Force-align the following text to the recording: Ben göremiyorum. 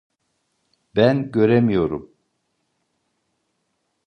Ben 0.95 1.31
göremiyorum. 1.31 2.11